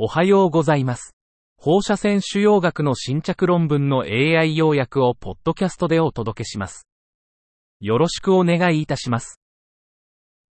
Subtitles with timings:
[0.00, 1.16] おはようございます。
[1.56, 6.86] 放射線腫瘍学の新着論文の AI 要約をポッドキャストでお届けします。
[7.80, 9.40] よろしくお願いいたします。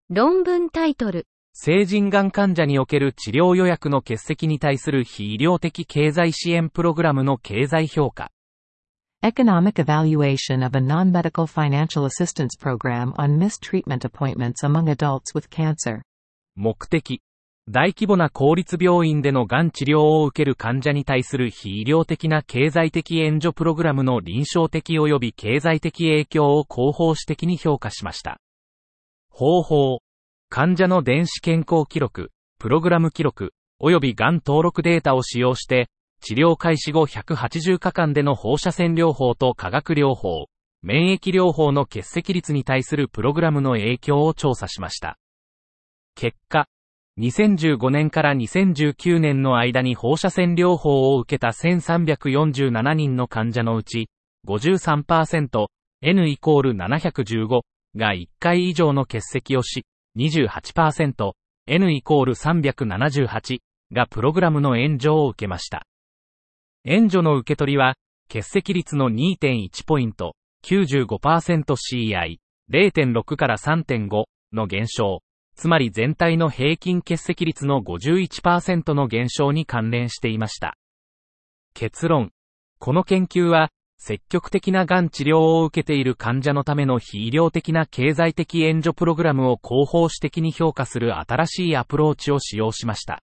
[0.09, 1.25] 論文タイトル。
[1.53, 8.31] 成人がん患者における治療予約の欠席に対する非医療的経済支援プログラムの経済評価。
[9.23, 16.01] Economic evaluation of a non-medical financial assistance program on missed treatment appointments among adults with cancer.
[16.55, 17.21] 目的。
[17.71, 28.41] 大規模な公立病院でのがん治療を受ける患者に対する非医療的な経済的援助プログラムの臨床的及び経済的影響を広報史的に評価しました。
[29.29, 29.99] 方法。
[30.49, 40.47] 患者の電子健康記録、プログラム記録、及びがん登録データを使用して、治療開始後180日間での放射線療法と化学療法、
[40.81, 45.19] 免疫療法の欠席率に対するプログラムの影響を調査しました。
[46.15, 46.67] 結果、
[47.19, 54.07] 2015年から2019年の間に放射線療法を受けた1347人の患者のうち、
[54.47, 55.67] 53%、
[56.01, 57.61] N イコール715
[57.97, 59.83] が1回以上の欠席をし、
[60.17, 61.33] 28%、
[61.67, 63.59] N イコール378
[63.91, 65.83] がプログラムの援助を受けました。
[66.85, 67.95] 援助の受け取りは、
[68.29, 72.37] 欠席率の2.1ポイント、95%CI、
[72.71, 74.23] 0.6から3.5
[74.53, 75.19] の減少、
[75.59, 80.77] つまり全体の平均欠席率の51%の減少に関連していました。
[81.73, 82.31] 結論。
[82.79, 93.21] この研究は、積極的ながん治療を受けている患者のための非医療的な経済的援助プログラムを広報史的に評価する新しいアプローチを使用しました。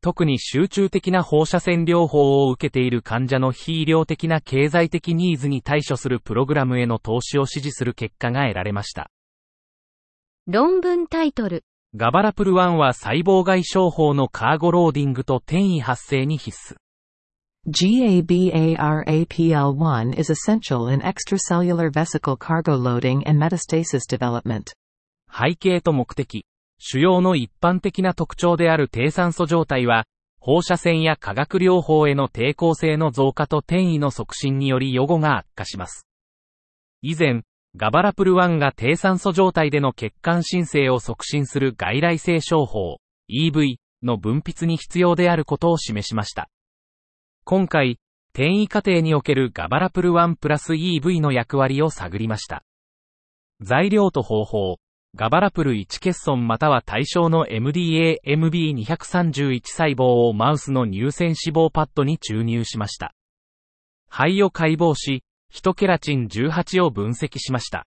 [0.00, 9.10] 特に集中的な放射線療法を受けている患者の非医療的な経済的ニーズに対処するプログラムへの投資を支持する結果が得られました。
[10.48, 11.62] 論文タイトル。
[11.94, 16.78] ガバラプル1は細胞外商法のカーゴローディングと転移発生に必須。
[17.70, 24.72] GABARAPL1 is essential in extracellular vesicle cargo loading and metastasis development.
[25.30, 26.44] 背景と目的。
[26.76, 30.06] 主要の一般的な特徴である低酸素状態は、
[30.40, 36.08] 放射線や化学療法への抵抗性の増加と転移の促進により予後が悪化します。
[37.00, 42.98] 以前、ガバラプル1が低酸素状態での血管新生を促進する外来性商法、
[43.30, 46.50] EV の分泌に必要であることを示しました。
[47.44, 47.98] 今回、
[48.34, 52.62] 転移過程におけるガバラプル1プラス EV の役割を探りました。
[53.62, 54.76] 材料と方法、
[55.14, 63.14] ガバラプル1欠損または対象の MDA-MB231 細胞をマウスの乳腺脂肪パッドに注入しました。
[64.10, 67.86] 肺を解剖し、ヒトケラチン18を分析しました。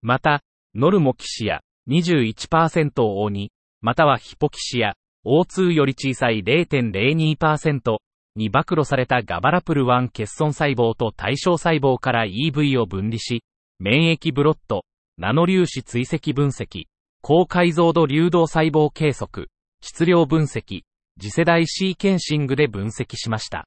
[0.00, 0.40] また、
[0.74, 3.48] ノルモキシア21%を O2、
[3.82, 4.94] またはヒポキシア
[5.26, 7.98] O2 より小さい0.02%
[8.36, 13.44] に暴露されたガバラプル1欠損細胞と対象細胞から EV を分離し、
[13.78, 14.86] 免疫ブロット、
[15.18, 16.86] ナノ粒子追跡分析、
[17.20, 19.50] 高解像度流動細胞計測、
[19.82, 20.84] 質量分析、
[21.20, 23.66] 次世代シーケンシングで分析しました。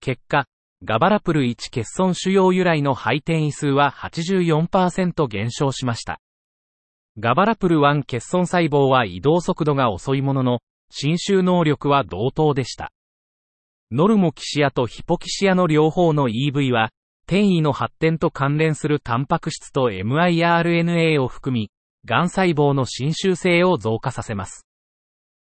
[0.00, 0.46] 結果、
[0.84, 6.20] ガバラプル1欠損腫瘍由来の肺転移数は84%減少しました。
[7.18, 12.92] ガバラプル1欠損細胞は移動速度が遅いものの、侵襲能力は同等でした。
[13.90, 16.90] ノルモキシアとヒポキシアの両方の EV は、
[17.26, 21.72] 転移の発展と関連するタンパク質と miRNA を含み、
[22.04, 24.64] 癌細胞の侵襲性を増加させます。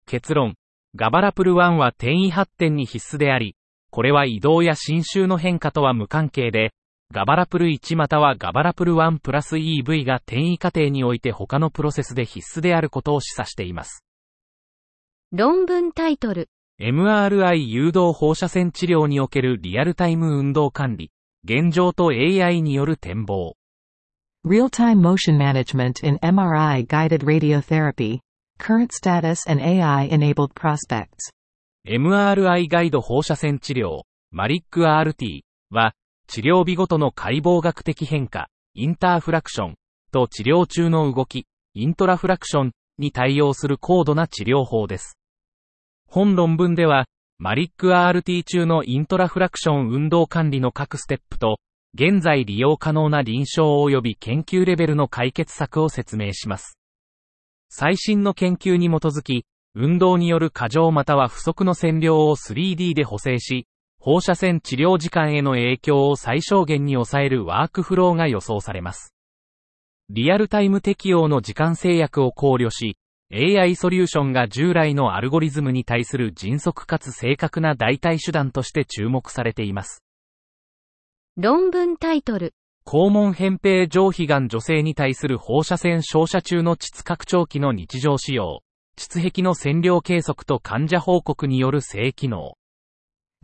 [0.05, 0.55] 結論、
[0.95, 3.55] ガバラプル1は転移発展に必須であり、
[3.93, 6.71] これは移動や侵襲の変化とは無関係で、
[7.11, 14.03] ガバラプル1またはガバラプル1プラス EV が転移過程において他のプロセスで必須であることを示唆しています。
[15.31, 16.49] 論文タイトル。
[16.81, 21.11] MRI 誘導放射線治療におけるリアルタイム運動管理、
[21.43, 23.55] 現状と AI による展望。
[24.43, 28.21] Real-time motion management in MRI-guided radiotherapy.
[28.57, 31.29] Current status and AI-enabled prospects.
[31.85, 35.93] MRI ガイド放射線治療、マリック RT は、
[36.27, 39.75] 治療日ごとの解剖学的変化、インターフラクション
[40.13, 45.19] と治療中の動き、イントラフラクションに対応する高度な治療法です。
[46.07, 47.05] 本論文では、
[47.37, 51.57] マリック RT 中のイントラフラクション運動管理の各ステップと、
[51.95, 56.77] 現在利用可能な臨床及び研究レベルの解決策を説明します。
[57.67, 59.43] 最新の研究に基づき、
[59.75, 63.67] 運動による過剰または不足の線量を 3D で補正し、
[63.99, 69.15] 放射線治療時間への影響を最小限に抑えるワークフローが予想されます。
[70.09, 72.97] リアルタイム適用の時間制約を考慮し、
[73.31, 80.03] AI ソリューションが従来のアルゴリズムに対する迅速かつ正確な代替手段として注目されています。
[81.35, 82.53] 論文タイトル。
[82.85, 88.61] 肛門扁平上皮がん女性に対する放射線照射中の膣拡張器の日常使用。
[88.95, 92.55] 膣壁の線量計測と患者報告による性機能。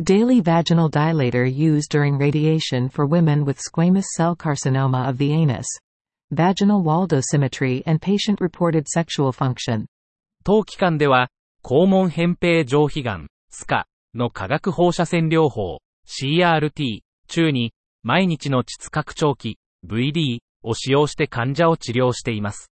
[0.02, 5.66] Daily vaginal dilator used during radiation for women with squamous cell carcinoma of the anus.
[6.32, 9.88] Vaginal wall dosimetry and patient-reported sexual function.
[10.46, 11.30] 当期間では、
[11.64, 17.74] 肛門扁平上皮がん、スカの化学放射線療法、CRT 中に、
[18.04, 22.72] 毎日の膣拡張器、VD を使用して患者を治療しています。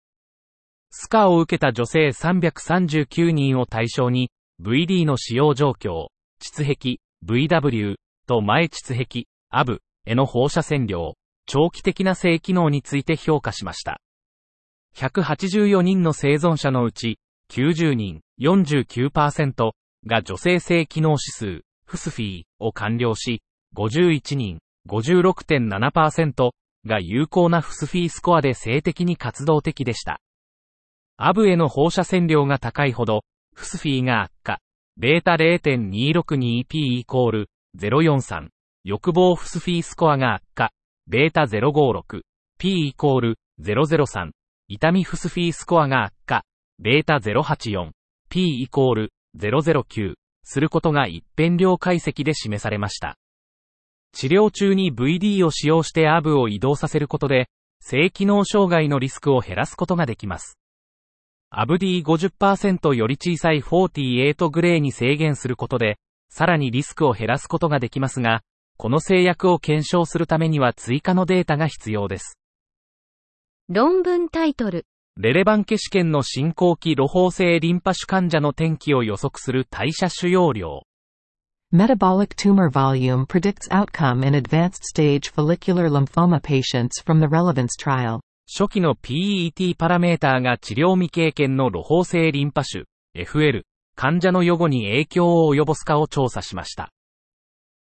[0.90, 4.32] スカーを受けた女性339人を対象に、
[4.62, 6.08] VD の使用状況、
[6.40, 7.96] 膣壁、VW
[8.28, 11.14] と前膣壁、アブへの放射線量、
[11.46, 14.00] 長期的な性機能について評価しました。
[14.96, 17.20] 184人の生存者のうち、
[17.52, 19.72] 90人、49%
[20.06, 21.20] が女性性機能指
[21.60, 23.42] 数、フスフィーを完了し、
[23.76, 24.60] 51人、
[24.90, 26.52] 56.7%
[26.86, 30.20] が有効なフスフィースコアで性的に活動的でした。
[31.20, 33.24] アブへの放射線量が高いほど、
[33.56, 34.60] フスフィーが悪化、
[34.98, 36.66] ベータ 0.262p
[37.00, 38.50] イコール043、
[38.84, 40.72] 欲望フスフィースコアが悪化、
[41.08, 42.22] ベータ056、
[42.60, 44.30] p イコール003、
[44.68, 46.44] 痛みフスフィースコアが悪化、
[46.78, 47.90] ベータ084、
[48.30, 53.16] p イコール009、することが一辺量解析で示されました。
[54.14, 57.50] 治療中に VD を使用してアブを移動させることで、
[57.80, 60.60] 性機能障害のリスクを減らすことができます。
[61.50, 65.98] アブ D50% より小さい48グレーに制限することで、
[66.30, 68.42] さらにリスクを減らすことができますが、
[68.78, 72.38] この制約を検証するためには追加のデータが必要です。
[73.70, 74.86] 論文タイトル。
[75.16, 80.84] レレバンケ試験の進行期露胞性リンパ腫患者の転機を予測する代謝腫瘍量。
[81.74, 88.20] Metabolic tumor volume predicts outcome in advanced stage follicular lymphoma patients from the relevance trial.
[88.50, 93.64] 初期の PET パラメーターが治療未経験の露胞性リンパ腫、FL、
[93.96, 96.94] 患者の予後に影響を及ぼすかを調査しました。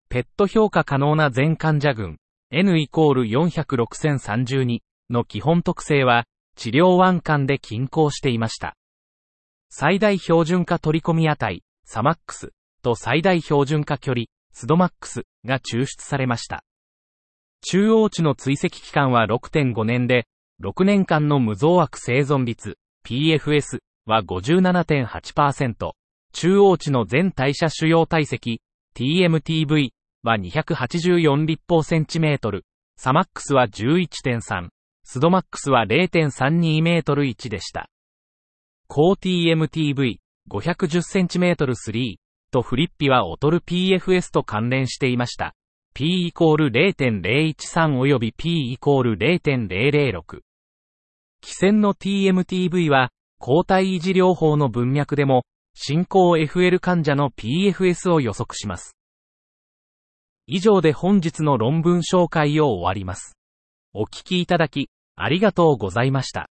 [0.09, 2.17] ペット評価可能な全患者群、
[2.51, 4.79] N イコール406,032
[5.11, 6.25] の基本特性は、
[6.55, 8.75] 治療腕間で均衡していました。
[9.69, 16.63] 最大標準化取り込み値、サマックスと最大標準化距離、スドマックスが抽出されました。
[17.61, 20.25] 中央値の追跡期間は6.5年で、
[20.63, 25.91] 6年間の無増悪生存率、PFS は57.8%、
[26.33, 28.61] 中央値の全代謝主要体積、
[28.95, 29.89] TMTV
[30.23, 32.63] は284立方センチメートル、
[32.97, 34.69] サマックスは11.3、
[35.03, 37.89] スドマックスは0.32メートル1でした。
[38.87, 40.17] 高 TMTV、
[40.49, 42.15] 510センチメートル3
[42.51, 45.53] とフリッピは劣る PFS と関連していました。
[45.97, 47.55] P イコール0.013
[48.01, 50.41] 及び P イコール0.006。
[51.39, 58.97] 基線の TMTV は、抗体維持療法の文脈でも、進行 FL 患者の PFS を予測します。
[60.47, 63.37] 以上で本日の論文紹介を終わります。
[63.93, 66.49] お聞きいただき、ありがとうございました。